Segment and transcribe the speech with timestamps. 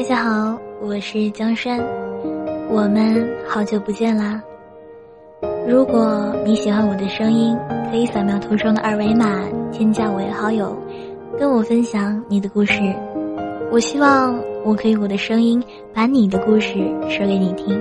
[0.00, 1.78] 大家好，我是江山，
[2.70, 4.42] 我们好久不见啦。
[5.68, 7.54] 如果你喜欢我的声音，
[7.90, 10.74] 可以扫描图中的二维码添加我为好友，
[11.38, 12.80] 跟我分享你的故事。
[13.70, 15.62] 我希望我可以我的声音
[15.92, 16.78] 把你的故事
[17.10, 17.78] 说给你听。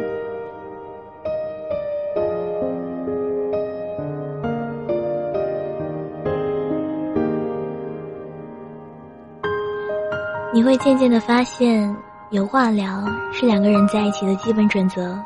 [10.52, 11.96] 你会渐渐的发现，
[12.32, 15.18] 有话聊是两个人在一起的基本准则。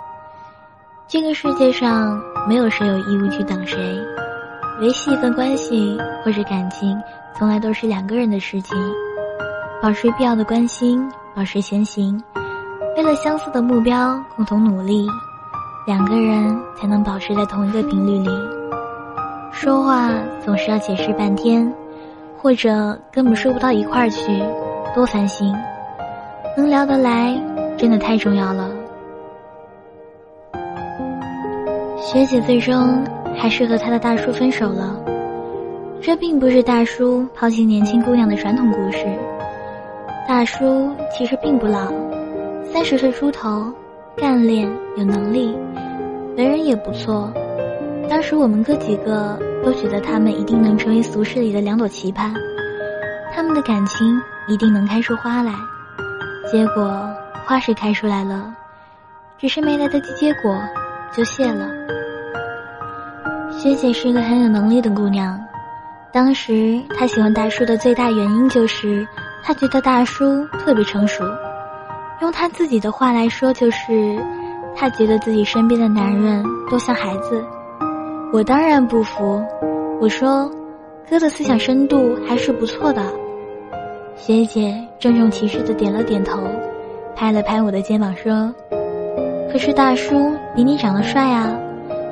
[1.06, 2.18] 这个世界上
[2.48, 3.78] 没有谁有义务去等谁，
[4.80, 6.98] 维系一份关系或者感情，
[7.38, 8.78] 从来都是两个人的事情。
[9.82, 12.24] 保持必要的关心，保持前行，
[12.96, 15.06] 为了相似的目标共同努力，
[15.86, 18.30] 两个人才能保持在同一个频率里。
[19.52, 20.10] 说话
[20.46, 21.70] 总是要解释半天，
[22.38, 24.42] 或者根本说不到一块儿去。
[24.96, 25.52] 多烦心，
[26.56, 27.36] 能聊得来
[27.78, 28.70] 真的太重要了。
[31.98, 33.04] 学姐最终
[33.36, 34.96] 还是和她的大叔分手了，
[36.00, 39.06] 这并不是大叔抛弃年轻姑娘的传统故事。
[40.28, 41.92] 大叔其实并不老，
[42.72, 43.72] 三十岁出头，
[44.16, 45.58] 干练有能力，
[46.38, 47.34] 为人也不错。
[48.08, 52.32] 当时我们哥几个都觉得他们一定能成为俗世里的两朵奇葩，
[53.34, 54.22] 他们的感情。
[54.46, 55.54] 一定能开出花来，
[56.52, 57.10] 结果
[57.46, 58.54] 花是开出来了，
[59.38, 60.56] 只是没来得及结果
[61.12, 61.70] 就谢了。
[63.52, 65.40] 学姐是一个很有能力的姑娘，
[66.12, 69.08] 当时她喜欢大叔的最大原因就是
[69.42, 71.24] 她觉得大叔特别成熟，
[72.22, 74.22] 用她自己的话来说就是
[74.76, 77.44] 她觉得自己身边的男人都像孩子。
[78.34, 79.42] 我当然不服，
[80.02, 80.52] 我说
[81.10, 83.02] 哥的思想深度还是不错的。
[84.16, 86.40] 学姐郑重其事的点了点头，
[87.16, 88.54] 拍了拍我的肩膀说
[89.52, 91.54] ：“可是大叔比你长得帅啊，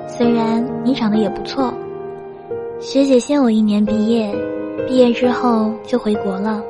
[0.07, 1.73] 虽然你长得也不错。”
[2.81, 4.33] 学姐先我一年毕业，
[4.87, 6.61] 毕业之后就回国了，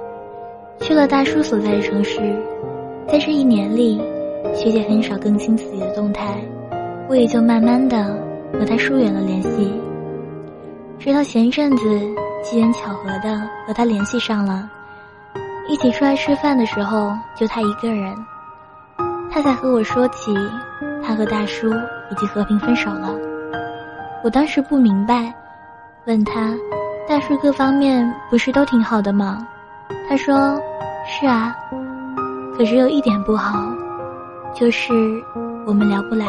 [0.79, 2.19] 去了大叔所在的城市。
[3.07, 4.00] 在这一年里，
[4.53, 6.38] 学姐很少更新自己的动态，
[7.09, 8.16] 我也就慢慢的
[8.53, 9.72] 和她疏远了联系。
[11.00, 11.83] 直到前阵子
[12.44, 14.69] 机缘巧合的和她联系上了。
[15.67, 18.13] 一起出来吃饭的时候，就他一个人，
[19.31, 20.33] 他才和我说起，
[21.03, 23.16] 他和大叔已经和平分手了。
[24.23, 25.33] 我当时不明白，
[26.05, 26.53] 问他，
[27.07, 29.47] 大叔各方面不是都挺好的吗？
[30.09, 30.59] 他说，
[31.07, 31.55] 是啊，
[32.57, 33.59] 可是有一点不好，
[34.53, 34.94] 就是
[35.66, 36.25] 我们聊不来。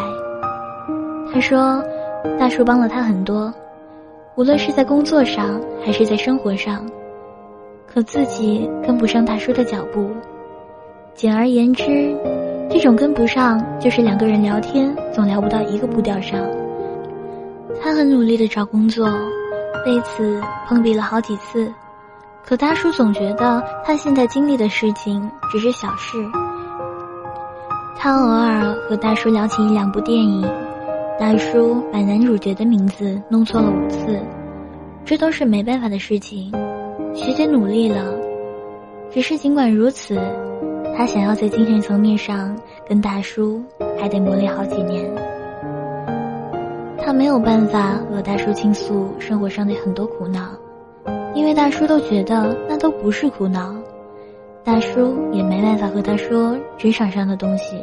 [1.33, 1.83] 他说，
[2.39, 3.53] 大叔帮了他很多，
[4.37, 6.85] 无论是在工作上还是在生活上。
[7.93, 10.09] 可自己跟不上大叔的脚步，
[11.15, 12.17] 简而言之，
[12.71, 16.41] 这种跟不上就是两个人聊天总聊不到一个步调上。
[17.83, 19.07] 他很努力的找工作，
[19.85, 21.71] 为此碰壁了好几次，
[22.43, 26.17] 可大叔总觉得他现在经历的事情只是小事。
[27.95, 30.43] 他偶尔和大叔聊起一两部电影，
[31.21, 34.19] 大叔把男主角的名字弄错了五次，
[35.05, 36.51] 这都是没办法的事情。
[37.15, 38.15] 学姐努力了，
[39.11, 40.19] 只是尽管如此，
[40.97, 42.57] 她想要在精神层面上
[42.89, 43.63] 跟大叔
[44.01, 45.05] 还得磨练好几年。
[46.99, 50.41] 她没有办法和大叔倾诉生活上的很多苦恼，
[51.35, 53.75] 因为大叔都觉得那都不是苦恼。
[54.65, 57.77] 大叔也没办法和她说职场上的东西，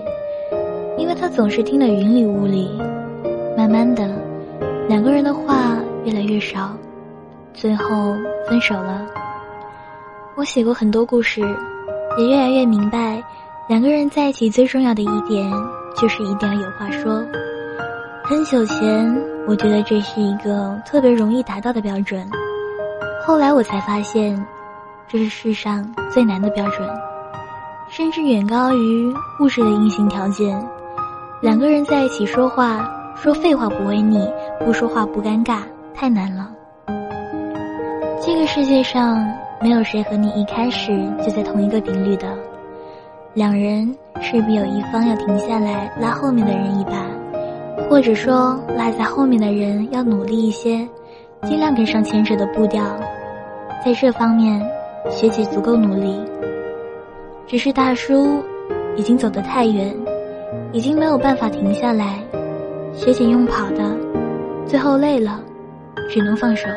[0.98, 2.72] 因为他总是听得云里雾里。
[3.56, 4.10] 慢慢的，
[4.88, 6.72] 两个人的话越来越少，
[7.60, 8.16] 最后
[8.48, 9.06] 分手了。
[10.36, 11.42] 我写过很多故事，
[12.18, 13.22] 也越来越明白，
[13.68, 15.52] 两个人在一起最重要的一点
[15.94, 17.22] 就是一定要有话说。
[18.24, 19.14] 很久前，
[19.46, 22.26] 我觉得这是一个特别容易达到的标准，
[23.26, 24.42] 后来我才发现，
[25.10, 26.88] 这是世上最难的标准，
[27.90, 30.66] 甚至远高于物质的硬性条件。
[31.42, 34.26] 两个人在一起说话，说废话不为腻，
[34.64, 35.60] 不说话不尴尬，
[35.94, 36.50] 太难了。
[38.22, 39.26] 这个世界上。
[39.62, 42.26] 没有谁和你一开始就在同一个频率的，
[43.34, 47.06] 两人势必有一方要停下来拉后面的人一把，
[47.90, 50.88] 或者说拉在后面的人要努力一些，
[51.44, 52.82] 尽量跟上前者的步调。
[53.84, 54.66] 在这方面，
[55.10, 56.18] 学姐足够努力。
[57.46, 58.42] 只是大叔
[58.96, 59.94] 已经走得太远，
[60.72, 62.18] 已经没有办法停下来。
[62.94, 63.84] 学姐用跑的，
[64.66, 65.42] 最后累了，
[66.10, 66.70] 只能放手。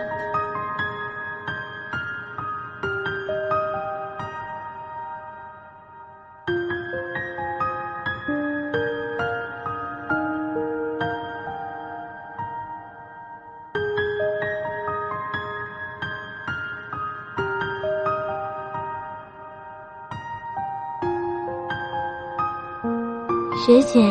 [23.64, 24.02] 学姐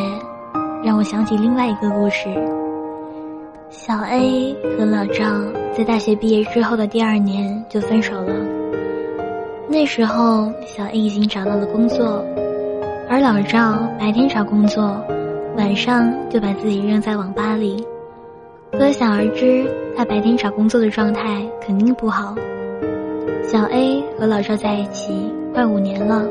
[0.82, 2.30] 让我想起另外一个故事。
[3.70, 5.26] 小 A 和老赵
[5.76, 8.34] 在大学毕业之后的第二年就分手了。
[9.68, 12.26] 那时候，小 A 已经找到了工作，
[13.10, 14.96] 而老赵白天找工作，
[15.58, 17.86] 晚上就把自己扔在网吧里。
[18.72, 22.34] 可想而知，他白天找工作的状态肯定不好。
[23.44, 26.26] 小 A 和老赵在一起快五年了，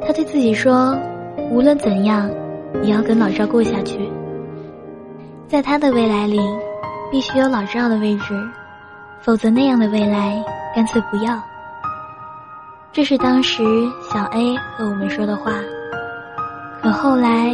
[0.00, 0.96] 他对自己说
[1.50, 2.30] ：“无论怎样，
[2.82, 4.10] 也要跟老赵过下去。
[5.48, 6.40] 在他的未来里，
[7.10, 8.34] 必须有老赵的位置，
[9.20, 10.42] 否则那样的未来
[10.74, 11.40] 干脆不要。”
[12.92, 13.62] 这是当时
[14.10, 15.52] 小 A 和我们说的话。
[16.80, 17.52] 可后来，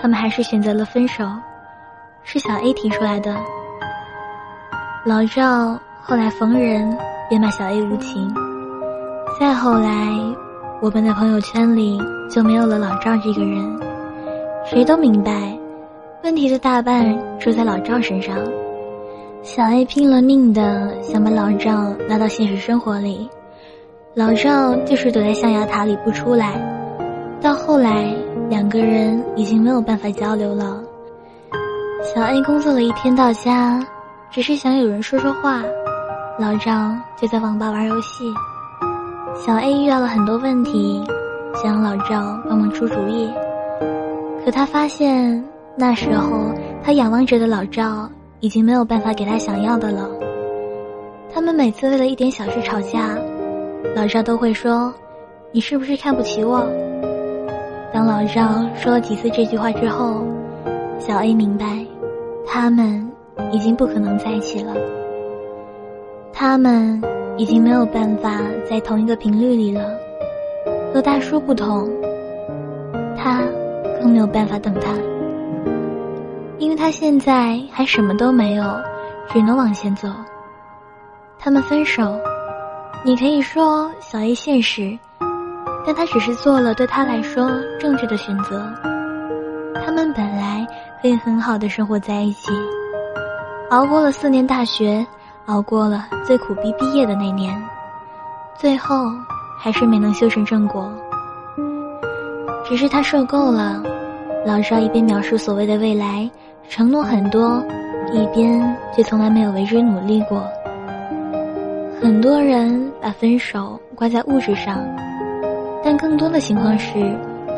[0.00, 1.24] 他们还是选择了分手。
[2.22, 3.36] 是小 A 提出来的。
[5.04, 6.96] 老赵后来逢人
[7.28, 8.34] 便骂小 A 无情。
[9.38, 10.08] 再后来，
[10.82, 11.98] 我们的朋友圈里
[12.30, 13.80] 就没有了老赵这个人。
[14.66, 15.56] 谁都明白，
[16.22, 18.36] 问题的大半出在老赵身上。
[19.42, 23.28] 小 A 拼了命的想把老赵拉到现实生活里，
[24.14, 26.60] 老赵就是躲在象牙塔里不出来。
[27.40, 28.14] 到后来，
[28.48, 30.82] 两个人已经没有办法交流了。
[32.02, 33.80] 小 A 工作了一天到家，
[34.30, 35.62] 只是想有人说说话。
[36.38, 38.24] 老赵就在网吧玩游戏。
[39.36, 41.02] 小 A 遇到了很多问题，
[41.54, 43.28] 想让老赵帮忙出主意。
[44.44, 45.42] 可他发现
[45.76, 46.50] 那时候
[46.82, 48.08] 他仰望着的老赵
[48.40, 50.08] 已经没有办法给他想要的了。
[51.32, 53.18] 他们每次为了一点小事吵架，
[53.96, 54.92] 老赵都会说
[55.52, 56.64] ：“你是不是看不起我？”
[57.92, 60.22] 当老赵说了几次这句话之后，
[60.98, 61.66] 小 A 明白。
[62.46, 63.10] 他们
[63.50, 64.74] 已经不可能在一起了。
[66.32, 67.02] 他们
[67.36, 69.82] 已经没有办法在同一个频率里了。
[70.92, 71.88] 和大叔不同，
[73.16, 73.42] 他
[74.00, 74.92] 更没有办法等他，
[76.58, 78.64] 因为他现在还什么都没有，
[79.32, 80.08] 只能往前走。
[81.38, 82.18] 他们分手，
[83.04, 84.98] 你可以说小 A 现实，
[85.86, 88.62] 但他只是做了对他来说正确的选择。
[89.84, 90.66] 他们本来。
[91.02, 92.50] 可以很好的生活在一起，
[93.68, 95.06] 熬过了四年大学，
[95.46, 97.54] 熬过了最苦逼毕业的那年，
[98.58, 99.10] 最后
[99.58, 100.90] 还是没能修成正果。
[102.64, 103.82] 只是他受够了，
[104.46, 106.28] 老赵一边描述所谓的未来，
[106.68, 107.62] 承诺很多，
[108.12, 110.42] 一边却从来没有为之努力过。
[112.00, 114.78] 很多人把分手挂在物质上，
[115.84, 116.92] 但更多的情况是，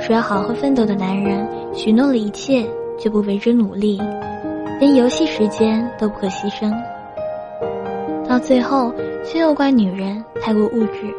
[0.00, 2.67] 说要好好奋斗的男人许诺了一切。
[2.99, 4.00] 却不为之努力，
[4.81, 6.73] 连游戏时间都不可牺牲。
[8.37, 8.94] 到最后，
[9.25, 11.11] 却又怪女人太过物质，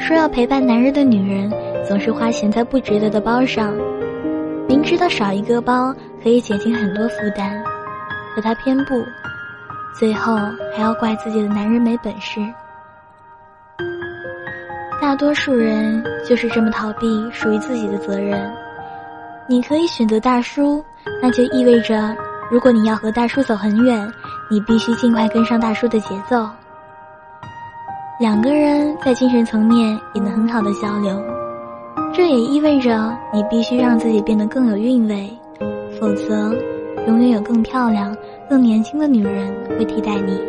[0.00, 1.48] 说要陪伴男人的女人
[1.86, 3.72] 总是花钱在不值得的包上，
[4.66, 7.62] 明知道少一个包可以减轻很多负担，
[8.34, 9.00] 可她偏不，
[9.96, 10.34] 最后
[10.76, 12.40] 还要怪自己的男人没本事。
[15.00, 18.52] 大多数人就是这么逃避属于自己的责任。
[19.48, 20.84] 你可以选择大叔，
[21.22, 22.12] 那就意味着，
[22.50, 24.12] 如果你要和大叔走很远，
[24.50, 26.46] 你必须尽快跟上大叔的节奏。
[28.20, 31.20] 两个人在精神层面也能很好的交流，
[32.12, 35.30] 这也意味着你必须让自己变得更有韵味，
[36.00, 36.54] 否则，
[37.06, 38.16] 永远有更漂亮、
[38.48, 40.40] 更年轻的女人会替代你。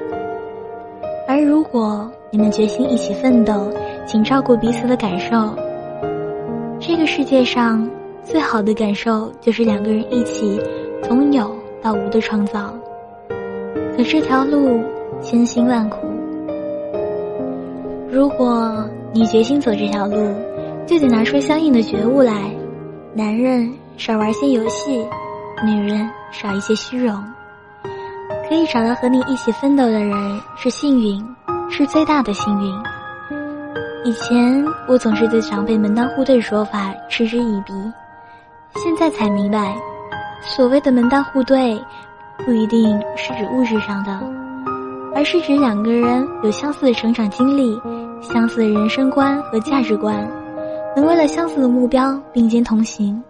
[1.28, 3.72] 而如果你们决心一起奋斗，
[4.06, 5.54] 请照顾彼此的感受。
[6.80, 7.90] 这个世界上。
[8.26, 10.60] 最好的感受就是两个人一起
[11.04, 12.74] 从有到无的创造，
[13.96, 14.84] 可这条路
[15.22, 16.06] 千辛万苦。
[18.12, 18.84] 如果
[19.14, 20.36] 你决心走这条路，
[20.86, 22.52] 就得拿出相应的觉悟来。
[23.14, 25.06] 男人少玩些游戏，
[25.66, 27.24] 女人少一些虚荣。
[28.50, 30.14] 可以找到和你一起奋斗的人
[30.58, 31.26] 是幸运，
[31.70, 32.74] 是最大的幸运。
[34.04, 37.74] 以前我总是对长辈门当户对说法嗤之以鼻。
[38.76, 39.76] 现在才明白，
[40.42, 41.82] 所谓的门当户对，
[42.44, 44.20] 不一定是指物质上的，
[45.16, 47.80] 而是指两个人有相似的成长经历、
[48.22, 50.28] 相似的人生观和价值观，
[50.96, 53.22] 能为了相似的目标并肩同行。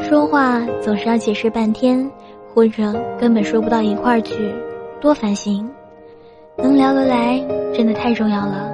[0.00, 2.08] 说话总是要解释半天，
[2.54, 4.34] 或者根本说不到一块儿去，
[5.00, 5.68] 多烦心。
[6.56, 7.38] 能聊得来，
[7.74, 8.70] 真的太重要了。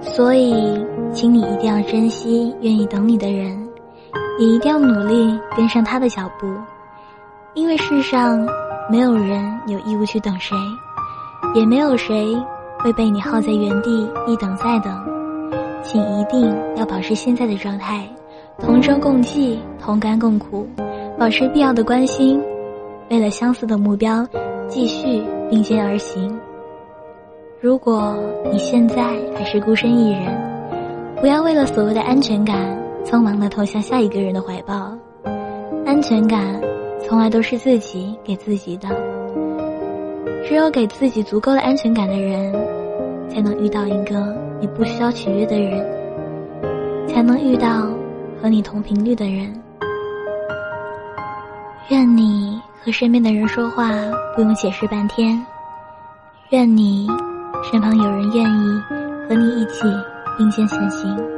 [0.00, 3.56] 所以，请你一定要珍惜愿意等你的人。
[4.38, 6.46] 也一定要努力跟上他的脚步，
[7.56, 8.46] 因为世上
[8.90, 10.54] 没有人有义务去等谁，
[11.54, 12.36] 也没有谁
[12.80, 14.92] 会被你耗在原地一等再等。
[15.82, 18.06] 请一定要保持现在的状态，
[18.58, 20.68] 同舟共济，同甘共苦，
[21.18, 22.38] 保持必要的关心，
[23.08, 24.26] 为了相似的目标，
[24.68, 26.38] 继续并肩而行。
[27.58, 28.14] 如果
[28.52, 29.02] 你现在
[29.34, 30.26] 还是孤身一人，
[31.22, 34.92] 不要为了所谓的安全感，匆忙的投向下一个人的怀抱。
[35.86, 36.60] 安全感，
[37.08, 38.88] 从来都是自己给自己的。
[40.44, 42.52] 只有给自己足够的安全感的人，
[43.28, 45.86] 才能遇到一个你不需要取悦的人，
[47.08, 47.88] 才能遇到
[48.42, 49.52] 和你同频率的人。
[51.90, 53.88] 愿你和身边的人说话
[54.34, 55.40] 不用解释半天，
[56.50, 57.08] 愿你
[57.70, 58.82] 身旁有人愿意
[59.28, 59.82] 和你一起
[60.36, 61.35] 并肩前行。